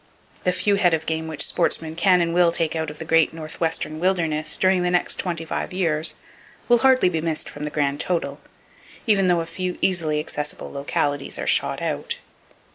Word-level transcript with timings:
The 0.45 0.51
few 0.51 0.77
head 0.77 0.95
of 0.95 1.05
game 1.05 1.27
which 1.27 1.45
sportsmen 1.45 1.95
can 1.95 2.21
and 2.21 2.33
will 2.33 2.51
take 2.51 2.75
out 2.75 2.89
of 2.89 2.97
the 2.97 3.05
great 3.05 3.35
northwestern 3.35 3.99
wilderness 3.99 4.57
during 4.57 4.81
the 4.81 4.89
next 4.89 5.17
twenty 5.19 5.45
five 5.45 5.71
years 5.73 6.15
will 6.67 6.79
hardly 6.79 7.07
be 7.07 7.21
missed 7.21 7.47
from 7.47 7.65
the 7.65 7.69
grand 7.69 7.99
total, 7.99 8.39
even 9.05 9.27
though 9.27 9.41
a 9.41 9.45
few 9.45 9.77
easily 9.79 10.19
accessible 10.19 10.71
localities 10.71 11.37
are 11.37 11.45
shot 11.45 11.83
out. 11.83 12.17